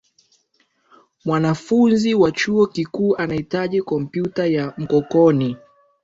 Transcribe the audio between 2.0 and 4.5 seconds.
wa chuo kikuu anahitaji kompyuta